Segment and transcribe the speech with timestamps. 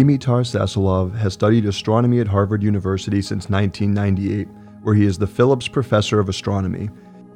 [0.00, 4.48] Dimitar Sasselov has studied astronomy at Harvard University since 1998,
[4.82, 6.88] where he is the Phillips Professor of Astronomy.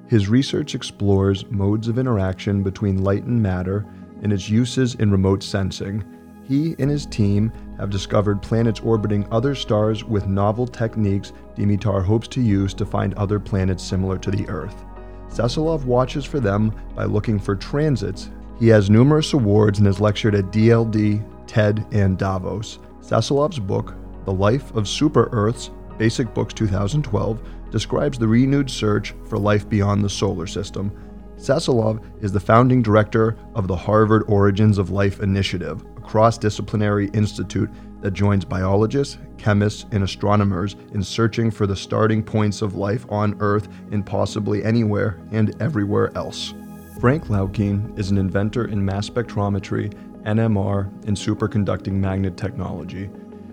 [0.09, 3.84] His research explores modes of interaction between light and matter
[4.23, 6.02] and its uses in remote sensing.
[6.48, 12.28] He and his team have discovered planets orbiting other stars with novel techniques Dimitar hopes
[12.28, 14.87] to use to find other planets similar to the Earth.
[15.28, 18.30] Sasselov watches for them by looking for transits.
[18.59, 22.79] He has numerous awards and has lectured at DLD, TED, and Davos.
[23.01, 23.95] Sasselov's book,
[24.25, 30.05] The Life of Super Earths, Basic Books 2012, describes the renewed search for life beyond
[30.05, 30.93] the solar system.
[31.37, 37.09] Sasselov is the founding director of the Harvard Origins of Life Initiative, a cross disciplinary
[37.09, 37.70] institute
[38.01, 43.37] that joins biologists, chemists, and astronomers in searching for the starting points of life on
[43.41, 46.55] Earth and possibly anywhere and everywhere else.
[47.01, 49.92] Frank Laukien is an inventor in mass spectrometry,
[50.25, 53.11] NMR, and superconducting magnet technology.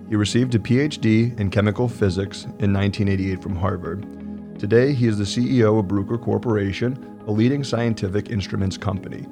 [0.09, 4.59] He received a PhD in chemical physics in 1988 from Harvard.
[4.59, 9.25] Today, he is the CEO of Bruker Corporation, a leading scientific instruments company.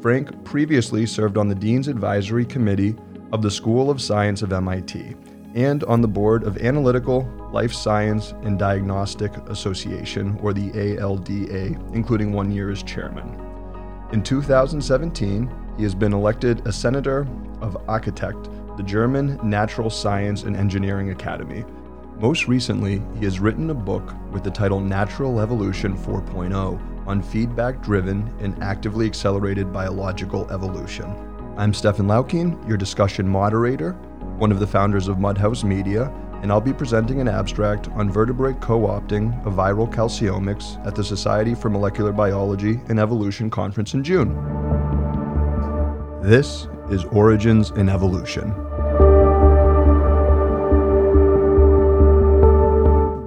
[0.00, 2.94] Frank previously served on the Dean's Advisory Committee
[3.32, 5.16] of the School of Science of MIT
[5.56, 12.30] and on the board of Analytical, Life Science, and Diagnostic Association, or the ALDA, including
[12.32, 13.40] one year as chairman.
[14.12, 17.26] In 2017, he has been elected a senator
[17.60, 21.64] of acatech, the German Natural Science and Engineering Academy.
[22.18, 27.82] Most recently, he has written a book with the title Natural Evolution 4.0 on feedback
[27.82, 31.04] driven and actively accelerated biological evolution.
[31.58, 33.92] I'm Stefan Laukien, your discussion moderator,
[34.38, 38.60] one of the founders of Mudhouse Media, and I'll be presenting an abstract on vertebrate
[38.60, 44.04] co opting of viral calciomics at the Society for Molecular Biology and Evolution conference in
[44.04, 44.65] June.
[46.22, 48.54] This is Origins in Evolution.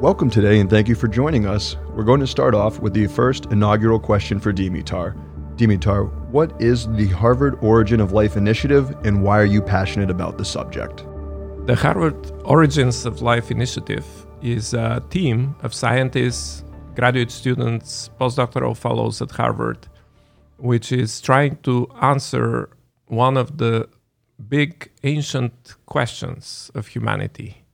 [0.01, 1.77] Welcome today and thank you for joining us.
[1.93, 5.15] We're going to start off with the first inaugural question for Dimitar.
[5.55, 10.39] Dimitar, what is the Harvard Origin of Life Initiative and why are you passionate about
[10.39, 11.05] the subject?
[11.67, 14.05] The Harvard Origins of Life Initiative
[14.41, 16.63] is a team of scientists,
[16.95, 19.87] graduate students, postdoctoral fellows at Harvard,
[20.57, 22.69] which is trying to answer
[23.09, 23.89] one of the
[24.47, 27.65] big ancient questions of humanity.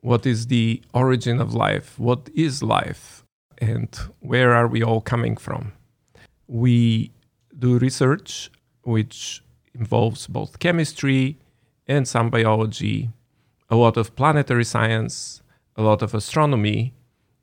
[0.00, 1.98] What is the origin of life?
[1.98, 3.22] What is life?
[3.58, 5.72] And where are we all coming from?
[6.50, 7.12] we
[7.56, 8.50] do research
[8.82, 9.42] which
[9.74, 11.38] involves both chemistry
[11.86, 13.10] and some biology,
[13.68, 15.42] a lot of planetary science,
[15.76, 16.92] a lot of astronomy.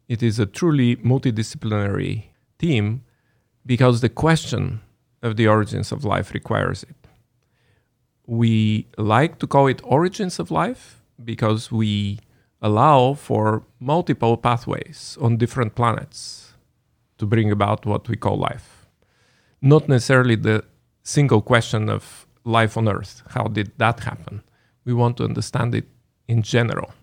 [0.10, 2.26] It is a truly multidisciplinary
[2.60, 3.04] team
[3.66, 4.82] because the question
[5.22, 6.96] of the origins of life requires it.
[8.26, 12.20] We like to call it origins of life because we
[12.62, 16.54] allow for multiple pathways on different planets
[17.18, 18.78] to bring about what we call life
[19.62, 20.64] not necessarily the
[21.04, 23.24] single question of life on Earth.
[23.30, 24.44] How did that happen?
[24.86, 25.88] We want to understand it
[26.28, 26.94] in general.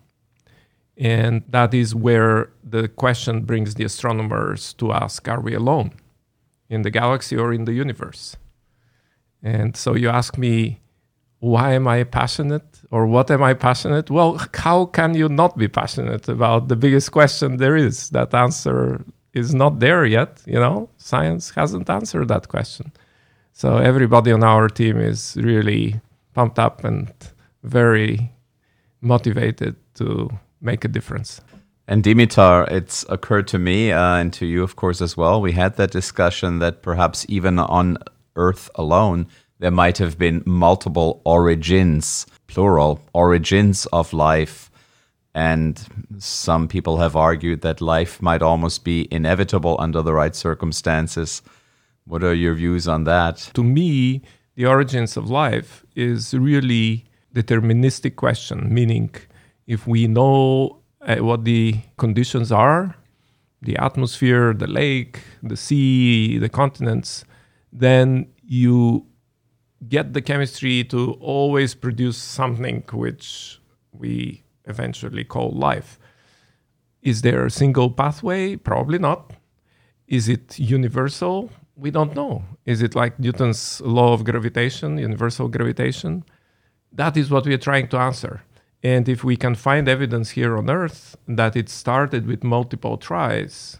[0.97, 5.91] And that is where the question brings the astronomers to ask Are we alone
[6.69, 8.37] in the galaxy or in the universe?
[9.43, 10.79] And so you ask me,
[11.39, 14.09] why am I passionate or what am I passionate?
[14.09, 18.09] Well, how can you not be passionate about the biggest question there is?
[18.09, 19.03] That answer
[19.33, 20.41] is not there yet.
[20.45, 22.91] You know, science hasn't answered that question.
[23.53, 26.01] So everybody on our team is really
[26.33, 27.13] pumped up and
[27.63, 28.31] very
[29.01, 30.29] motivated to
[30.61, 31.41] make a difference.
[31.87, 35.39] And Dimitar, it's occurred to me uh, and to you, of course, as well.
[35.39, 37.97] We had that discussion that perhaps even on
[38.35, 39.27] Earth alone,
[39.59, 44.71] there might have been multiple origins, plural, origins of life
[45.35, 45.85] and
[46.17, 51.41] some people have argued that life might almost be inevitable under the right circumstances.
[52.05, 53.51] What are your views on that?
[53.53, 54.21] To me,
[54.55, 57.03] the origins of life is really
[57.33, 59.13] deterministic question, meaning
[59.67, 62.95] if we know uh, what the conditions are,
[63.61, 67.25] the atmosphere, the lake, the sea, the continents,
[67.71, 69.05] then you
[69.87, 73.59] get the chemistry to always produce something which
[73.91, 75.99] we eventually call life.
[77.01, 78.55] Is there a single pathway?
[78.55, 79.33] Probably not.
[80.07, 81.51] Is it universal?
[81.75, 82.43] We don't know.
[82.65, 86.23] Is it like Newton's law of gravitation, universal gravitation?
[86.91, 88.41] That is what we are trying to answer.
[88.85, 93.79] And if we can find evidence here on Earth that it started with multiple tries,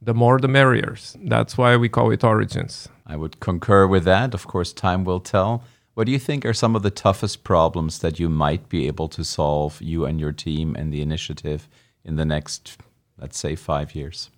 [0.00, 0.96] the more the merrier.
[1.22, 2.88] That's why we call it origins.
[3.06, 4.32] I would concur with that.
[4.32, 5.62] Of course, time will tell.
[5.92, 9.08] What do you think are some of the toughest problems that you might be able
[9.08, 11.68] to solve, you and your team and the initiative,
[12.02, 12.78] in the next,
[13.18, 14.30] let's say, five years?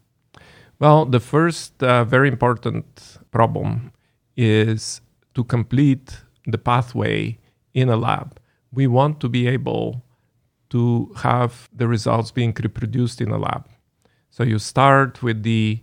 [0.80, 3.92] Well, the first uh, very important problem
[4.36, 5.00] is
[5.36, 7.38] to complete the pathway
[7.72, 8.40] in a lab.
[8.72, 10.02] We want to be able
[10.70, 13.68] to have the results being reproduced in a lab.
[14.30, 15.80] So you start with the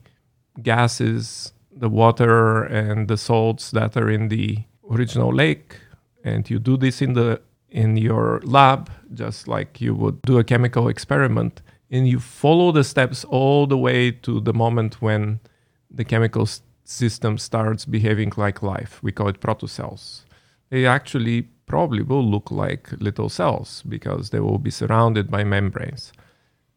[0.64, 5.78] gases, the water, and the salts that are in the original lake,
[6.24, 10.44] and you do this in the in your lab, just like you would do a
[10.44, 15.40] chemical experiment, and you follow the steps all the way to the moment when
[15.92, 16.48] the chemical
[16.84, 19.00] system starts behaving like life.
[19.04, 20.22] We call it protocells.
[20.72, 26.12] They actually probably will look like little cells because they will be surrounded by membranes.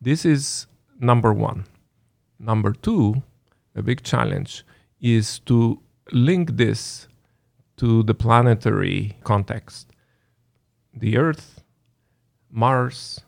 [0.01, 0.67] This is
[1.01, 1.65] number one.
[2.39, 3.23] Number two,
[3.75, 4.65] a big challenge
[5.01, 5.81] is to
[6.13, 7.09] link this
[7.79, 9.89] to the planetary context
[10.95, 11.65] the Earth,
[12.51, 13.23] Mars,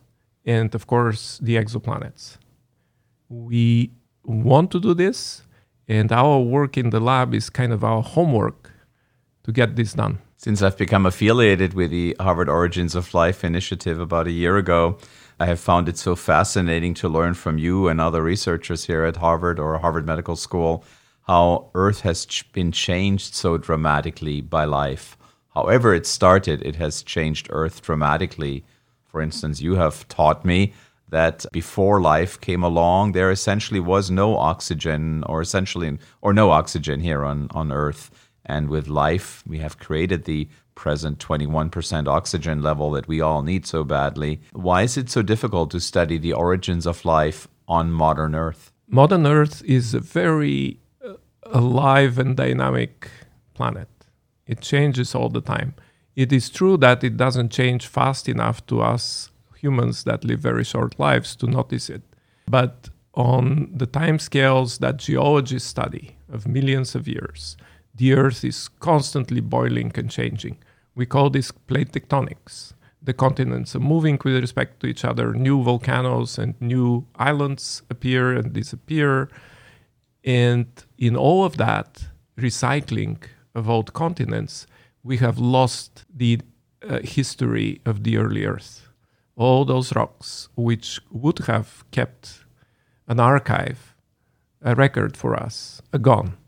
[0.45, 2.37] and of course the exoplanets.
[3.31, 3.91] We
[4.23, 5.43] want to do this,
[5.89, 8.71] and our work in the lab is kind of our homework
[9.45, 10.19] to get this done.
[10.45, 14.99] Since I've become affiliated with the Harvard Origins of Life initiative about a year ago,
[15.41, 19.17] I have found it so fascinating to learn from you and other researchers here at
[19.17, 20.85] Harvard or Harvard Medical School
[21.23, 25.17] how Earth has been changed so dramatically by life.
[25.55, 28.67] However, it started, it has changed Earth dramatically.
[29.07, 30.75] For instance, you have taught me
[31.09, 37.01] that before life came along, there essentially was no oxygen, or essentially, or no oxygen
[37.01, 38.11] here on, on Earth.
[38.47, 43.67] And with life, we have created the present 21% oxygen level that we all need
[43.67, 44.41] so badly.
[44.53, 48.73] Why is it so difficult to study the origins of life on modern Earth?
[48.89, 51.15] Modern Earth is a very uh,
[51.45, 53.09] alive and dynamic
[53.55, 53.89] planet.
[54.47, 55.75] It changes all the time.
[56.17, 60.65] It is true that it doesn't change fast enough to us humans that live very
[60.65, 62.03] short lives to notice it.
[62.47, 67.57] But on the time scales that geologists study of millions of years,
[67.95, 70.59] the Earth is constantly boiling and changing.
[70.95, 72.75] We call this plate tectonics.
[73.03, 75.33] The continents are moving with respect to each other.
[75.35, 79.29] New volcanoes and new islands appear and disappear.
[80.25, 80.67] And
[80.99, 82.07] in all of that
[82.39, 83.19] recycling
[83.55, 84.67] of old continents,
[85.03, 86.41] we have lost the
[86.89, 88.89] uh, history of the early Earth.
[89.37, 92.45] All those rocks, which would have kept
[93.07, 93.95] an archive,
[94.63, 96.39] a record for us, are gone.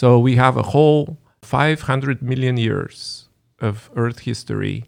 [0.00, 3.28] So we have a whole 500 million years
[3.58, 4.84] of Earth history,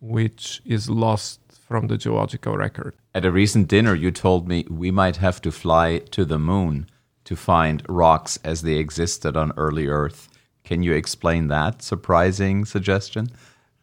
[0.00, 2.94] which is lost from the geological record.
[3.16, 6.86] At a recent dinner, you told me we might have to fly to the moon
[7.24, 10.28] to find rocks as they existed on early Earth.
[10.62, 13.30] Can you explain that surprising suggestion?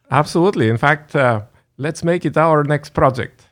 [0.10, 0.70] Absolutely.
[0.70, 1.42] In fact, uh,
[1.76, 3.46] let's make it our next project.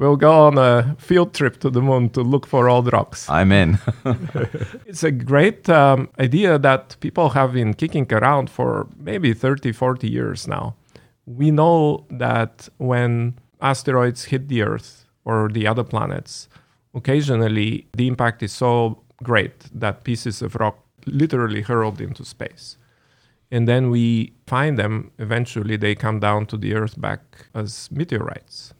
[0.00, 3.28] We'll go on a field trip to the moon to look for old rocks.
[3.28, 3.78] I'm in.
[4.86, 10.08] It's a great um, idea that people have been kicking around for maybe 30, 40
[10.08, 10.74] years now.
[11.26, 16.48] We know that when asteroids hit the Earth or the other planets,
[16.94, 22.78] occasionally the impact is so great that pieces of rock literally hurled into space.
[23.50, 27.20] And then we find them, eventually they come down to the Earth back
[27.54, 28.72] as meteorites.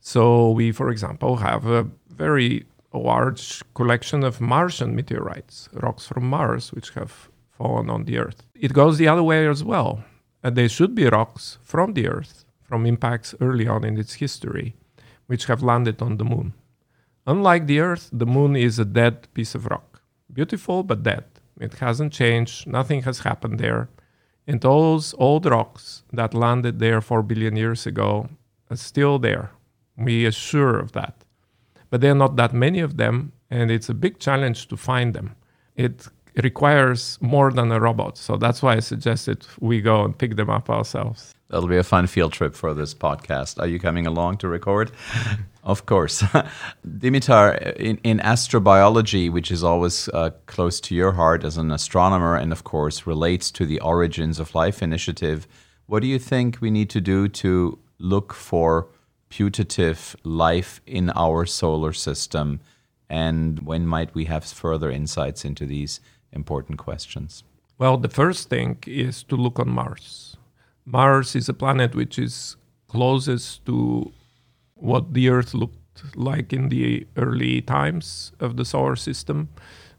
[0.00, 6.72] So we, for example, have a very large collection of Martian meteorites, rocks from Mars,
[6.72, 8.42] which have fallen on the Earth.
[8.54, 10.02] It goes the other way as well.
[10.42, 14.74] And they should be rocks from the Earth, from impacts early on in its history,
[15.26, 16.54] which have landed on the moon.
[17.26, 20.00] Unlike the Earth, the moon is a dead piece of rock.
[20.32, 21.24] Beautiful, but dead.
[21.60, 23.90] It hasn't changed, nothing has happened there.
[24.46, 28.30] And those old rocks that landed there 4 billion years ago
[28.70, 29.50] are still there.
[30.00, 31.14] We are sure of that.
[31.90, 35.14] But there are not that many of them, and it's a big challenge to find
[35.14, 35.36] them.
[35.76, 36.08] It
[36.42, 38.16] requires more than a robot.
[38.16, 41.34] So that's why I suggested we go and pick them up ourselves.
[41.48, 43.58] That'll be a fun field trip for this podcast.
[43.58, 44.92] Are you coming along to record?
[45.64, 46.22] of course.
[46.86, 52.36] Dimitar, in, in astrobiology, which is always uh, close to your heart as an astronomer
[52.36, 55.48] and, of course, relates to the Origins of Life initiative,
[55.86, 58.86] what do you think we need to do to look for
[59.30, 62.60] putative life in our solar system?
[63.08, 66.00] And when might we have further insights into these
[66.32, 67.42] important questions?
[67.78, 70.36] Well, the first thing is to look on Mars.
[70.84, 72.56] Mars is a planet which is
[72.88, 74.12] closest to
[74.74, 79.48] what the Earth looked like in the early times of the solar system.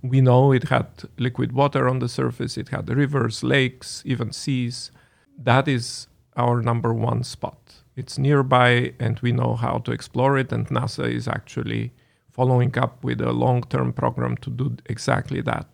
[0.01, 4.91] We know it had liquid water on the surface, it had rivers, lakes, even seas.
[5.37, 7.60] that is our number one spot.
[8.01, 11.91] It's nearby and we know how to explore it, and NASA is actually
[12.31, 15.67] following up with a long term program to do exactly that.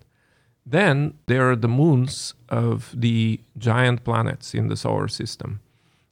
[0.65, 5.62] Then there are the moons of the giant planets in the solar system.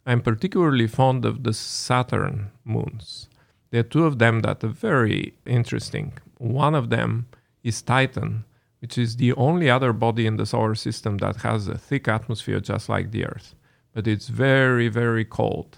[0.06, 3.28] I'm particularly fond of the Saturn moons.
[3.72, 6.14] There are two of them that are very interesting.
[6.38, 7.26] One of them
[7.62, 8.46] is Titan,
[8.80, 12.62] which is the only other body in the solar system that has a thick atmosphere
[12.62, 13.54] just like the Earth,
[13.94, 15.78] but it's very, very cold.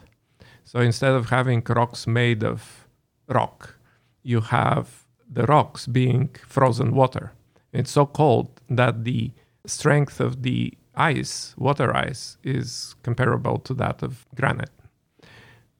[0.68, 2.90] So instead of having rocks made of
[3.30, 3.80] rock,
[4.22, 7.32] you have the rocks being frozen water.
[7.72, 9.32] It's so cold that the
[9.66, 14.78] strength of the ice, water ice, is comparable to that of granite.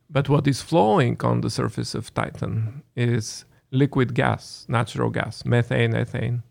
[0.10, 5.96] But what is flowing on the surface of Titan is liquid gas, natural gas, methane,
[5.96, 6.44] ethane.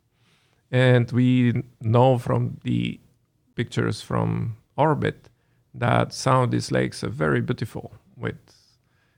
[0.70, 3.00] And we know from the
[3.54, 5.30] pictures from orbit
[5.72, 8.36] that some of these lakes are very beautiful with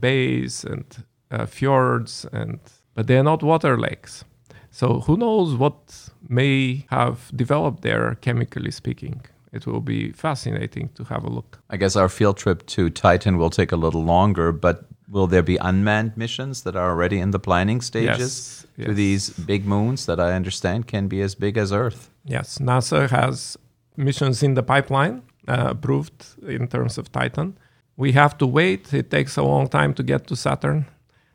[0.00, 0.84] bays and
[1.30, 2.58] uh, fjords, and
[2.94, 4.24] but they are not water lakes.
[4.70, 9.22] So who knows what may have developed there, chemically speaking.
[9.52, 11.58] It will be fascinating to have a look.
[11.70, 15.42] I guess our field trip to Titan will take a little longer, but will there
[15.42, 18.96] be unmanned missions that are already in the planning stages Yes, to yes.
[18.96, 22.10] these big moons that I understand can be as big as Earth?
[22.24, 23.56] Yes, NASA has
[23.96, 27.56] missions in the pipeline uh, approved in terms of Titan.
[27.98, 28.94] We have to wait.
[28.94, 30.86] It takes a long time to get to Saturn,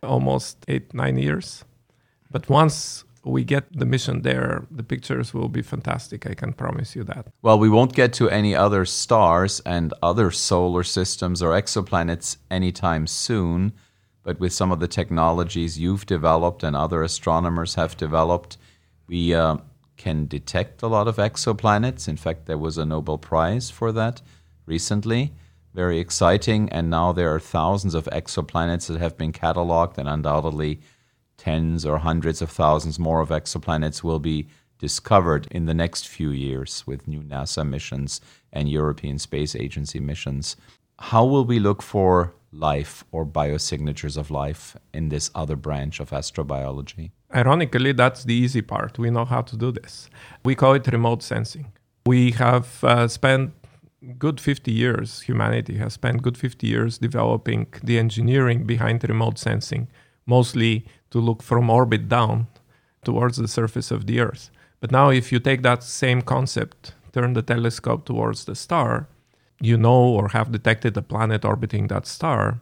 [0.02, 1.66] almost eight, nine years.
[2.32, 6.26] But once we get the mission there, the pictures will be fantastic.
[6.26, 7.28] I can promise you that.
[7.42, 13.08] Well, we won't get to any other stars and other solar systems or exoplanets anytime
[13.08, 13.74] soon,
[14.24, 18.58] but with some of the technologies you've developed and other astronomers have developed,
[19.08, 19.58] we uh,
[19.98, 22.08] can detect a lot of exoplanets.
[22.08, 24.22] In fact, there was a Nobel Prize for that
[24.66, 25.34] recently.
[25.74, 26.70] Very exciting.
[26.70, 30.82] And now there are thousands of exoplanets that have been cataloged, and undoubtedly,
[31.38, 36.30] tens or hundreds of thousands more of exoplanets will be discovered in the next few
[36.30, 40.56] years with new NASA missions and European Space Agency missions.
[41.00, 46.12] How will we look for life or biosignatures of life in this other branch of
[46.12, 47.12] astrobiology?
[47.34, 49.00] Ironically, that's the easy part.
[49.00, 50.10] We know how to do this.
[50.46, 51.72] We call it remote sensing.
[52.06, 53.54] We have uh, spent
[54.18, 59.88] good 50 years, humanity has spent good 50 years developing the engineering behind remote sensing,
[60.26, 62.48] mostly to look from orbit down
[63.04, 64.50] towards the surface of the Earth.
[64.80, 69.08] But now, if you take that same concept, turn the telescope towards the star,
[69.62, 72.60] you know or have detected a planet orbiting that star,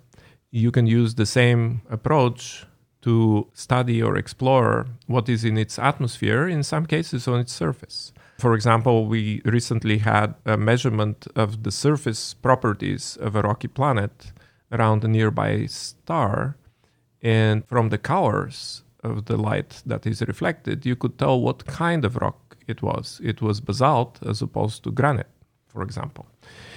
[0.51, 2.65] you can use the same approach
[3.01, 8.13] to study or explore what is in its atmosphere, in some cases on its surface.
[8.37, 14.31] For example, we recently had a measurement of the surface properties of a rocky planet
[14.71, 16.57] around a nearby star.
[17.21, 22.03] And from the colors of the light that is reflected, you could tell what kind
[22.03, 23.21] of rock it was.
[23.23, 25.29] It was basalt as opposed to granite,
[25.67, 26.25] for example.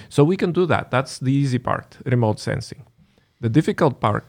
[0.09, 0.91] So we can do that.
[0.91, 2.83] That's the easy part, remote sensing.
[3.41, 4.25] The difficult part,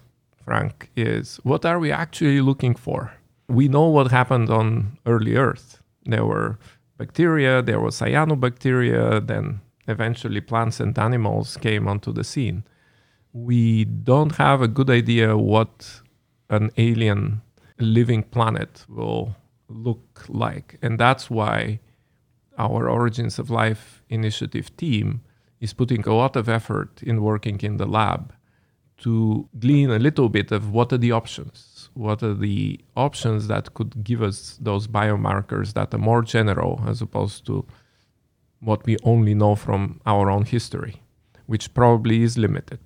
[0.47, 3.13] Frank, is what are we actually looking for?
[3.49, 5.83] We know what happened on early Earth.
[6.05, 6.59] There were
[6.99, 12.63] bacteria, there was cyanobacteria, then eventually plants and animals came onto the scene.
[13.33, 16.01] We don't have a good idea what
[16.49, 17.43] an alien
[17.81, 19.35] living planet will
[19.69, 20.79] look like.
[20.81, 21.81] And that's why
[22.57, 25.23] our Origins of Life initiative team
[25.59, 28.33] is putting a lot of effort in working in the lab
[28.99, 33.73] to glean a little bit of what are the options what are the options that
[33.75, 37.65] could give us those biomarkers that are more general as opposed to
[38.61, 41.03] what we only know from our own history
[41.47, 42.79] which probably is limited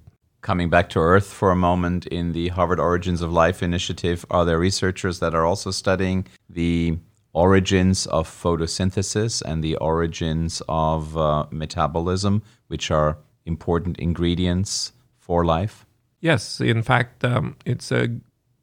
[0.43, 4.47] Coming back to Earth for a moment, in the Harvard Origins of Life initiative, are
[4.47, 6.97] there researchers that are also studying the
[7.35, 15.85] origins of photosynthesis and the origins of uh, metabolism, which are important ingredients for life?
[16.21, 18.09] Yes, in fact, um, it's a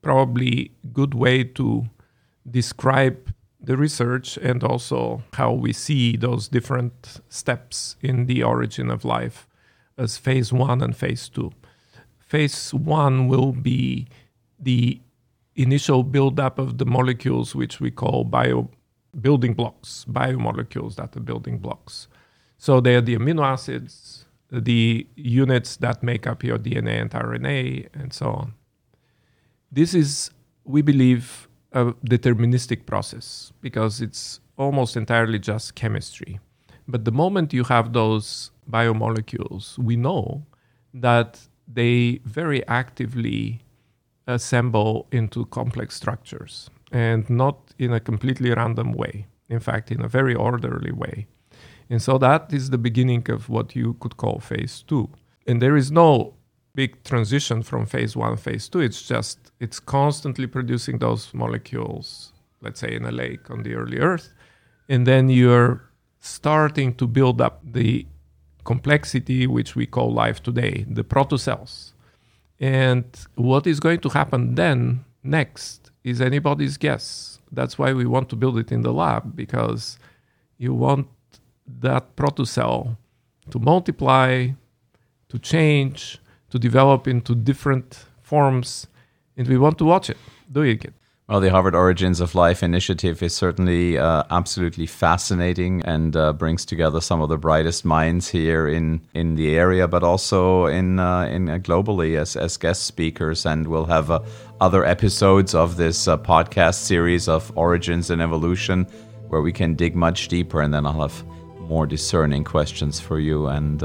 [0.02, 1.90] probably good way to
[2.50, 9.04] describe the research and also how we see those different steps in the origin of
[9.04, 9.48] life
[9.98, 11.52] as phase one and phase two.
[12.20, 14.08] Phase one will be
[14.60, 15.02] the
[15.56, 18.70] initial buildup of the molecules, which we call bio
[19.20, 22.08] building blocks, biomolecules that are building blocks.
[22.60, 27.88] So they are the amino acids, the units that make up your DNA and RNA,
[27.94, 28.54] and so on.
[29.72, 30.32] This is,
[30.64, 36.40] we believe, a deterministic process because it's almost entirely just chemistry.
[36.88, 40.46] But the moment you have those biomolecules, we know
[40.94, 43.62] that they very actively
[44.26, 49.28] assemble into complex structures and not in a completely random way.
[49.50, 51.28] In fact, in a very orderly way.
[51.90, 55.10] And so that is the beginning of what you could call phase two.
[55.46, 56.34] And there is no
[56.76, 58.80] big transition from phase one, phase two.
[58.82, 64.00] It's just, it's constantly producing those molecules, let's say in a lake on the early
[64.00, 64.34] Earth.
[64.90, 65.84] And then you're
[66.20, 68.06] starting to build up the
[68.64, 71.94] complexity which we call life today, the protocells.
[72.60, 77.40] And what is going to happen then next is anybody's guess.
[77.52, 79.98] That's why we want to build it in the lab because
[80.58, 81.08] you want
[81.68, 82.98] that protocell
[83.52, 84.50] to multiply,
[85.30, 86.20] to change,
[86.50, 88.88] to develop into different forms,
[89.36, 90.18] and we want to watch it
[90.52, 90.94] doing it.
[91.30, 96.64] Well, the Harvard Origins of Life initiative is certainly uh, absolutely fascinating and uh, brings
[96.64, 101.24] together some of the brightest minds here in, in the area, but also in uh,
[101.24, 103.46] in uh, globally as, as guest speakers.
[103.46, 104.22] And we'll have uh,
[104.62, 108.86] other episodes of this uh, podcast series of Origins and Evolution,
[109.28, 111.26] where we can dig much deeper, and then I'll have
[111.68, 113.48] more discerning questions for you.
[113.48, 113.84] And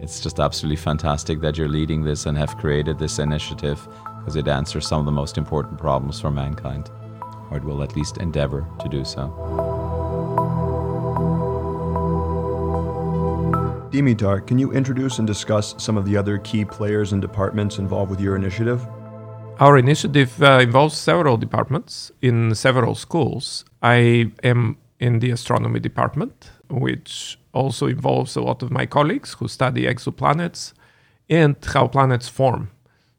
[0.00, 3.86] it's just absolutely fantastic that you're leading this and have created this initiative
[4.18, 6.90] because it answers some of the most important problems for mankind,
[7.50, 9.32] or it will at least endeavor to do so.
[13.90, 18.10] Dimitar, can you introduce and discuss some of the other key players and departments involved
[18.10, 18.86] with your initiative?
[19.58, 23.64] Our initiative uh, involves several departments in several schools.
[23.82, 29.48] I am in the astronomy department, which also involves a lot of my colleagues who
[29.48, 30.72] study exoplanets
[31.28, 32.70] and how planets form.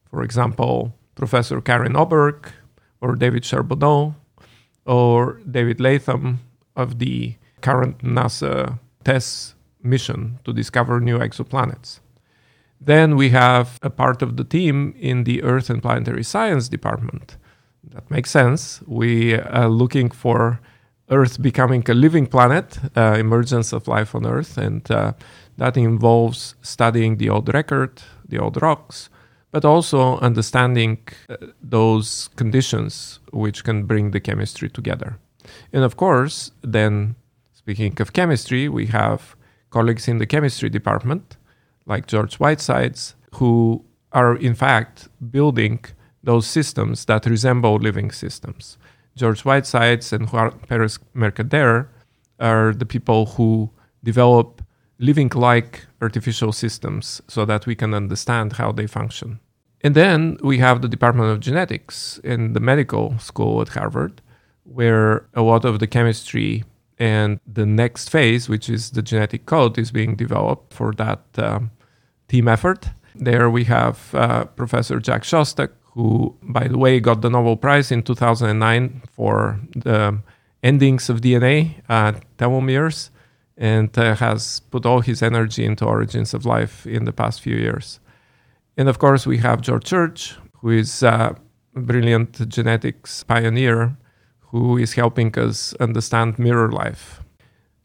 [0.09, 2.51] For example, Professor Karin Öberg
[3.01, 4.15] or David Charbonneau
[4.85, 6.39] or David Latham
[6.75, 11.99] of the current NASA TESS mission to discover new exoplanets.
[12.79, 17.37] Then we have a part of the team in the Earth and Planetary Science department.
[17.83, 18.81] That makes sense.
[18.85, 20.59] We are looking for
[21.09, 25.13] Earth becoming a living planet, uh, emergence of life on Earth, and uh,
[25.57, 29.09] that involves studying the old record, the old rocks,
[29.51, 35.17] but also understanding uh, those conditions which can bring the chemistry together.
[35.71, 37.15] And of course, then
[37.53, 39.35] speaking of chemistry, we have
[39.69, 41.37] colleagues in the chemistry department,
[41.85, 45.85] like George Whitesides, who are in fact building
[46.23, 48.77] those systems that resemble living systems.
[49.17, 51.87] George Whitesides and Juan Perez Mercader
[52.39, 53.71] are the people who
[54.03, 54.61] develop
[54.99, 59.39] living like artificial systems so that we can understand how they function.
[59.81, 64.21] And then we have the Department of Genetics in the medical school at Harvard,
[64.63, 66.63] where a lot of the chemistry
[66.97, 71.71] and the next phase, which is the genetic code, is being developed for that um,
[72.27, 72.89] team effort.
[73.15, 77.91] There we have uh, Professor Jack Szostak, who, by the way, got the Nobel Prize
[77.91, 80.19] in 2009 for the
[80.61, 83.09] endings of DNA, uh, telomeres
[83.57, 87.55] and uh, has put all his energy into origins of life in the past few
[87.55, 87.99] years.
[88.77, 91.35] And of course, we have George Church, who is a
[91.73, 93.97] brilliant genetics pioneer
[94.51, 97.21] who is helping us understand mirror life.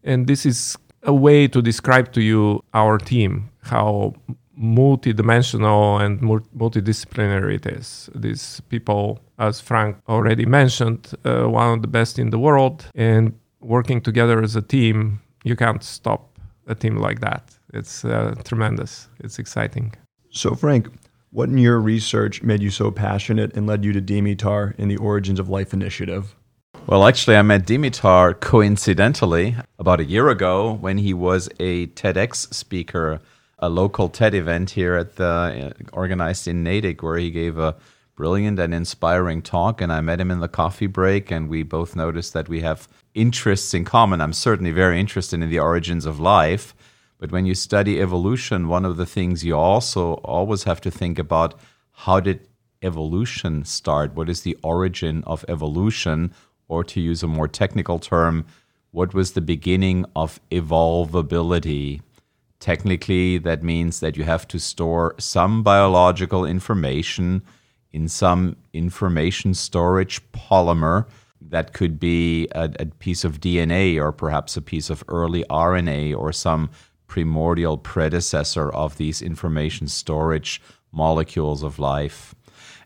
[0.04, 4.14] And this is a way to describe to you our team, how
[4.62, 8.08] multidimensional and multidisciplinary it is.
[8.14, 13.34] These people, as Frank already mentioned, uh, one of the best in the world, and
[13.60, 17.50] working together as a team you can't stop a team like that.
[17.74, 19.08] It's uh, tremendous.
[19.20, 19.94] It's exciting.
[20.30, 20.88] So, Frank,
[21.30, 24.96] what in your research made you so passionate and led you to Dimitar in the
[24.96, 26.34] Origins of Life initiative?
[26.86, 32.52] Well, actually, I met Dimitar coincidentally about a year ago when he was a TEDx
[32.52, 33.20] speaker,
[33.62, 37.76] a local TED event here at the uh, organized in Natick, where he gave a
[38.16, 39.80] brilliant and inspiring talk.
[39.80, 42.88] And I met him in the coffee break, and we both noticed that we have
[43.14, 44.20] interests in common.
[44.20, 46.74] I'm certainly very interested in the origins of life.
[47.18, 51.20] But when you study evolution, one of the things you also always have to think
[51.20, 51.54] about
[51.92, 52.48] how did
[52.82, 54.14] evolution start?
[54.14, 56.34] What is the origin of evolution?
[56.66, 58.44] Or to use a more technical term,
[58.90, 62.00] what was the beginning of evolvability?
[62.62, 67.42] Technically, that means that you have to store some biological information
[67.90, 71.06] in some information storage polymer
[71.40, 76.16] that could be a, a, piece of DNA or perhaps a piece of early RNA
[76.16, 76.70] or some
[77.08, 82.32] primordial predecessor of these information storage molecules of life.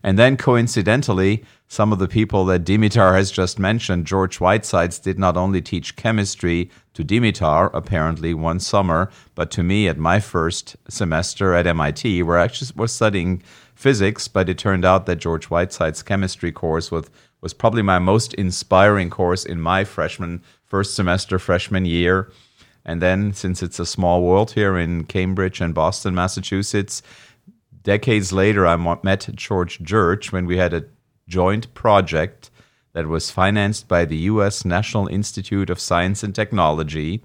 [0.03, 5.19] And then coincidentally, some of the people that Dimitar has just mentioned, George Whitesides, did
[5.19, 10.77] not only teach chemistry to Dimitar, apparently one summer, but to me at my first
[10.87, 13.43] semester at MIT, where I actually was studying
[13.75, 17.09] physics, but it turned out that George Whiteside's chemistry course was,
[17.41, 22.31] was probably my most inspiring course in my freshman, first semester, freshman year.
[22.85, 27.01] And then, since it's a small world here in Cambridge and Boston, Massachusetts,
[27.87, 30.83] decades later, I met George Church when we had a
[31.29, 32.51] joint project
[32.91, 37.23] that was financed by the US National Institute of Science and Technology.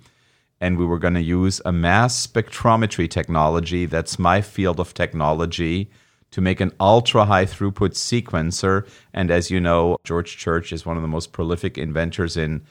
[0.61, 5.91] And we were going to use a mass spectrometry technology, that's my field of technology,
[6.31, 8.87] to make an ultra high throughput sequencer.
[9.13, 12.65] And as you know, George Church is one of the most prolific inventors in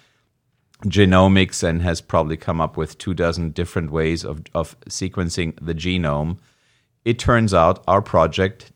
[0.85, 5.75] genomics and has probably come up with two dozen different ways of, of sequencing the
[5.75, 6.37] genome.
[7.03, 8.71] It turns out our project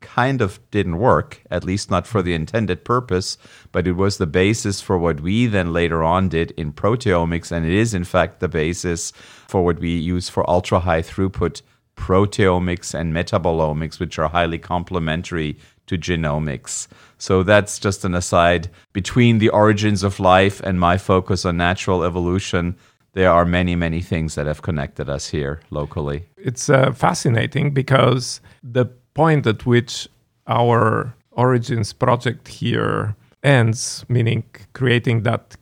[0.00, 3.36] kind of didn't work, at least not for the intended purpose,
[3.70, 7.66] but it was the basis for what we then later on did in proteomics, and
[7.66, 9.12] it is in fact the basis
[9.46, 11.60] for what we use for ultra high throughput
[11.96, 16.86] proteomics and metabolomics, which are highly complementary to genomics.
[17.18, 18.70] So that's just an aside.
[18.94, 22.76] Between the origins of life and my focus on natural evolution,
[23.12, 26.26] there are many, many things that have connected us here locally.
[26.36, 30.08] It's uh, fascinating because the point at which
[30.46, 35.56] our origins project here ends, meaning creating that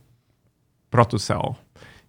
[0.92, 1.56] protocell,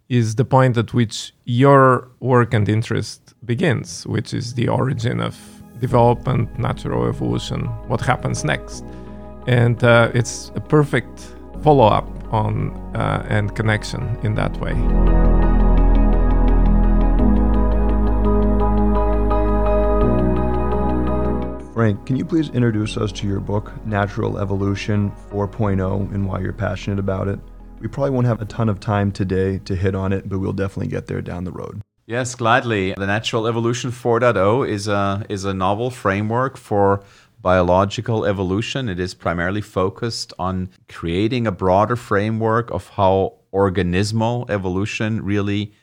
[0.09, 5.37] is the point at which your work and interest begins, which is the origin of
[5.79, 8.83] development, natural evolution, what happens next.
[9.47, 11.27] And uh, it's a perfect
[11.61, 14.73] follow up on uh, and connection in that way.
[21.79, 26.51] Frank, can you please introduce us to your book, Natural Evolution 4.0, and why you're
[26.51, 27.39] passionate about it?
[27.79, 30.51] We probably won't have a ton of time today to hit on it, but we'll
[30.51, 31.81] definitely get there down the road.
[32.05, 32.95] Yes, gladly.
[32.97, 37.01] The Natural Evolution 4.0 is a, is a novel framework for
[37.41, 38.89] biological evolution.
[38.89, 45.73] It is primarily focused on creating a broader framework of how organismal evolution really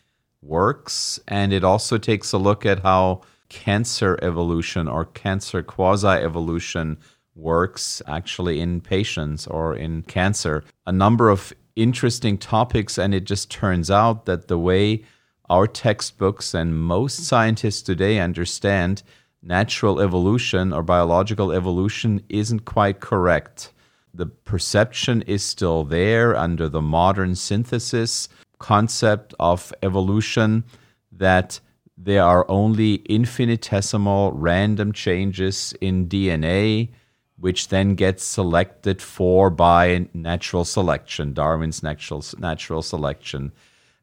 [0.43, 1.19] works.
[1.27, 6.99] And it also takes a look at how cancer evolution or cancer quasi evolution
[7.35, 10.65] works actually in patients or in cancer.
[10.87, 15.05] A number of interesting topics, and it just turns out that the way
[15.49, 19.03] our textbooks and most scientists today understand
[19.47, 23.73] natural evolution or biological evolution isn't quite correct.
[24.13, 28.29] The perception is still there under the modern synthesis
[28.59, 30.65] concept of evolution
[31.13, 31.61] that
[31.97, 36.91] there are only infinitesimal random changes in DNA,
[37.39, 43.53] which then gets selected for by natural selection, Darwin's natural, natural selection.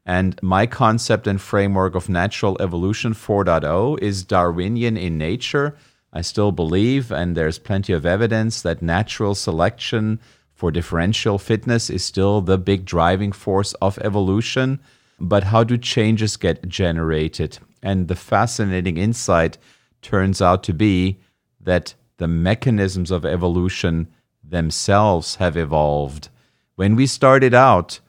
[0.06, 5.76] And my concept and framework of natural evolution 4.0 is Darwinian in nature.
[6.12, 10.20] I still believe, and there's plenty of evidence, that natural selection
[10.52, 14.78] for differential fitness is still the big driving force of evolution.
[15.18, 17.58] But how do changes get generated?
[17.82, 19.58] And the fascinating insight
[20.02, 21.18] turns out to be
[21.60, 24.08] that the mechanisms of evolution
[24.42, 26.28] themselves have evolved.
[26.76, 28.00] When we started out,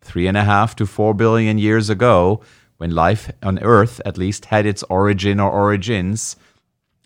[0.00, 2.40] three and a half to four billion years ago,
[2.78, 6.36] when life on Earth at least had its origin or origins,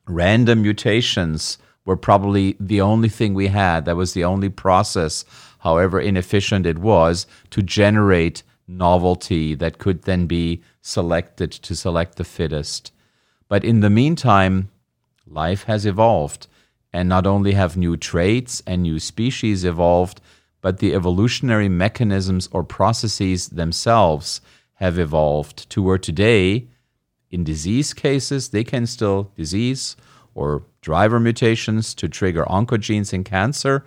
[0.07, 3.85] random mutations were probably the only thing we had.
[3.87, 5.25] That was the only process,
[5.61, 12.25] however inefficient it was, to generate novelty that could then be selected to select the
[12.25, 12.93] fittest.
[13.49, 14.71] But in the meantime,
[15.27, 16.47] life has evolved.
[16.95, 20.21] And not only have new traits and new species evolved,
[20.63, 24.41] but the evolutionary mechanisms or processes themselves
[24.75, 26.69] have evolved to where today,
[27.31, 29.97] in disease cases, they can still disease
[30.35, 33.85] or driver mutations to trigger oncogenes in cancer.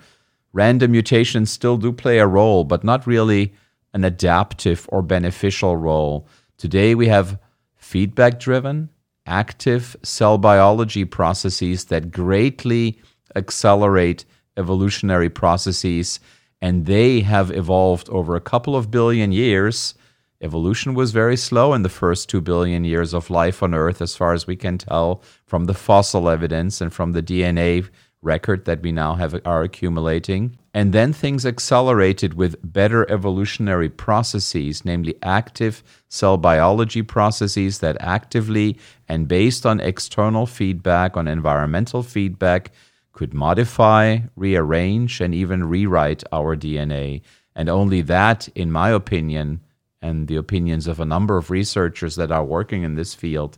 [0.54, 3.54] Random mutations still do play a role, but not really
[3.94, 6.28] an adaptive or beneficial role.
[6.58, 7.40] Today we have
[7.76, 8.90] feedback driven,
[9.26, 13.02] active cell biology processes that greatly
[13.36, 14.26] accelerate
[14.58, 16.20] evolutionary processes,
[16.66, 19.94] and they have evolved over a couple of billion years.
[20.42, 24.16] Evolution was very slow in the first two billion years of life on Earth, as
[24.16, 27.88] far as we can tell from the fossil evidence and from the DNA
[28.24, 30.58] record that we now have are accumulating.
[30.74, 38.80] And then things accelerated with better evolutionary processes, namely active cell biology processes that actively
[39.08, 42.72] and based on external feedback, on environmental feedback,
[43.16, 47.22] could modify, rearrange, and even rewrite our DNA.
[47.56, 49.62] And only that, in my opinion,
[50.02, 53.58] and the opinions of a number of researchers that are working in this field,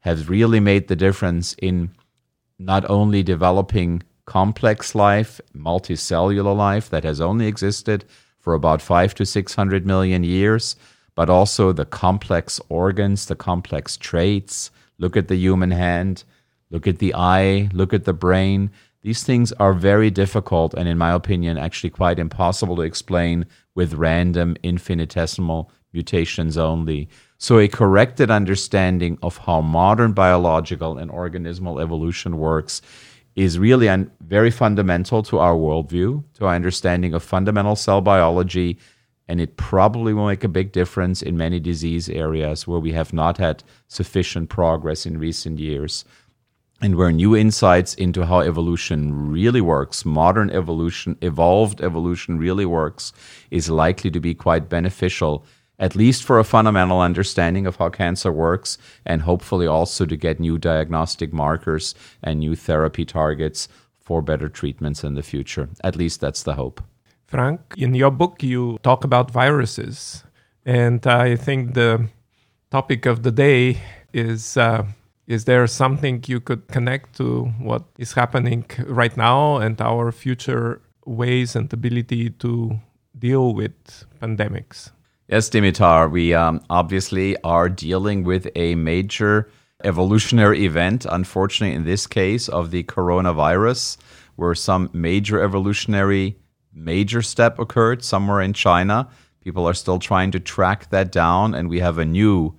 [0.00, 1.90] has really made the difference in
[2.58, 8.04] not only developing complex life, multicellular life that has only existed
[8.38, 10.76] for about five to 600 million years,
[11.14, 14.70] but also the complex organs, the complex traits.
[14.98, 16.24] Look at the human hand,
[16.70, 18.70] look at the eye, look at the brain.
[19.02, 23.94] These things are very difficult and, in my opinion, actually quite impossible to explain with
[23.94, 27.08] random infinitesimal mutations only.
[27.38, 32.82] So, a corrected understanding of how modern biological and organismal evolution works
[33.36, 38.78] is really un- very fundamental to our worldview, to our understanding of fundamental cell biology,
[39.28, 43.12] and it probably will make a big difference in many disease areas where we have
[43.12, 46.04] not had sufficient progress in recent years.
[46.82, 53.12] And where new insights into how evolution really works, modern evolution, evolved evolution really works,
[53.50, 55.44] is likely to be quite beneficial
[55.80, 60.38] at least for a fundamental understanding of how cancer works, and hopefully also to get
[60.38, 63.66] new diagnostic markers and new therapy targets
[63.98, 65.70] for better treatments in the future.
[65.82, 66.82] At least that's the hope.
[67.26, 70.22] Frank, in your book, you talk about viruses.
[70.66, 72.08] And I think the
[72.70, 73.78] topic of the day
[74.12, 74.84] is uh,
[75.30, 80.82] Is there something you could connect to what is happening right now and our future
[81.06, 82.80] ways and ability to
[83.16, 83.76] deal with
[84.20, 84.90] pandemics?
[85.28, 89.48] Yes, Dimitar, we um, obviously are dealing with a major
[89.84, 93.98] evolutionary event, unfortunately, in this case, of the coronavirus,
[94.34, 96.40] where some major evolutionary
[96.74, 99.08] major step occurred somewhere in China.
[99.44, 102.56] People are still trying to track that down, and we have a new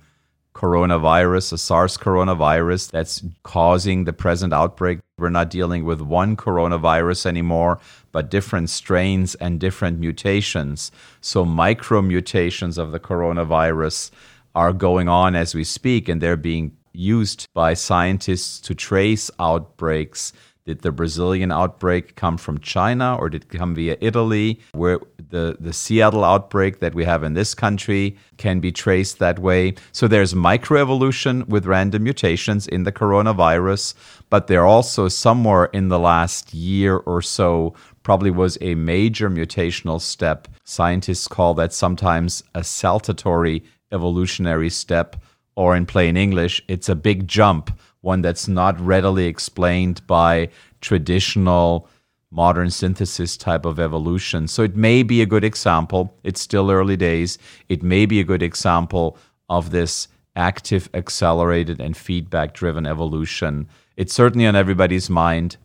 [0.54, 5.00] coronavirus, a SARS coronavirus that's causing the present outbreak.
[5.18, 7.80] We're not dealing with one coronavirus anymore,
[8.12, 10.92] but different strains and different mutations.
[11.20, 14.10] So, micro mutations of the coronavirus
[14.54, 20.32] are going on as we speak, and they're being used by scientists to trace outbreaks
[20.64, 24.60] did the Brazilian outbreak come from China or did it come via Italy?
[24.72, 29.38] Where the, the Seattle outbreak that we have in this country can be traced that
[29.38, 29.74] way.
[29.90, 33.94] So there's microevolution with random mutations in the coronavirus,
[34.30, 40.00] but there also somewhere in the last year or so probably was a major mutational
[40.00, 40.48] step.
[40.64, 45.16] Scientists call that sometimes a saltatory evolutionary step,
[45.54, 50.48] or in plain English, it's a big jump one that's not readily explained by
[50.80, 51.88] traditional
[52.30, 54.48] modern synthesis type of evolution.
[54.48, 56.14] So it may be a good example.
[56.24, 57.38] It's still early days.
[57.68, 59.16] It may be a good example
[59.48, 63.68] of this active, accelerated, and feedback driven evolution.
[63.96, 65.56] It's certainly on everybody's mind.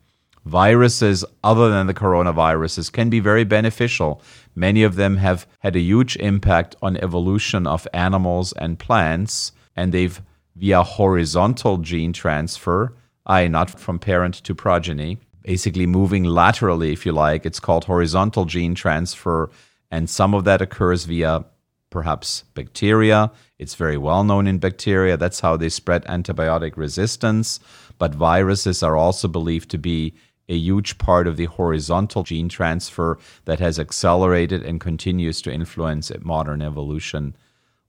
[0.45, 4.21] Viruses, other than the coronaviruses, can be very beneficial.
[4.55, 9.93] Many of them have had a huge impact on evolution of animals and plants, and
[9.93, 10.21] they've
[10.57, 12.93] via horizontal gene transfer,
[13.27, 17.45] i.e., not from parent to progeny, basically moving laterally, if you like.
[17.45, 19.49] It's called horizontal gene transfer.
[19.91, 21.45] And some of that occurs via
[21.89, 23.31] perhaps bacteria.
[23.59, 25.15] It's very well known in bacteria.
[25.15, 27.59] That's how they spread antibiotic resistance.
[27.97, 30.13] But viruses are also believed to be
[30.49, 36.11] a huge part of the horizontal gene transfer that has accelerated and continues to influence
[36.21, 37.35] modern evolution.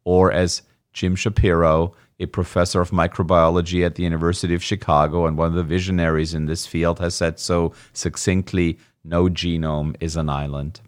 [0.05, 5.49] Or as Jim Shapiro a professor of microbiology at the University of Chicago and one
[5.49, 10.81] of the visionaries in this field, has said so succinctly no genome is an island.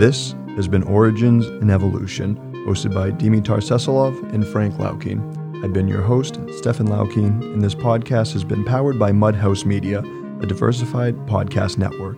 [0.00, 5.45] This has been Origins and Evolution, hosted by Dimitar Sasselov and Frank Laukien.
[5.66, 9.98] I've been your host, Stefan Laukien, and this podcast has been powered by Mudhouse Media,
[10.40, 12.16] a diversified podcast network.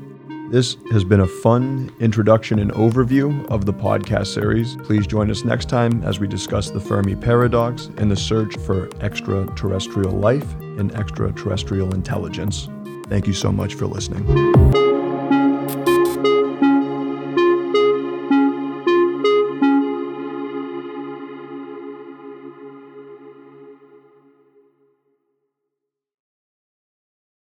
[0.50, 4.76] This has been a fun introduction and overview of the podcast series.
[4.82, 8.90] Please join us next time as we discuss the Fermi paradox and the search for
[9.00, 12.68] extraterrestrial life and extraterrestrial intelligence.
[13.06, 14.97] Thank you so much for listening.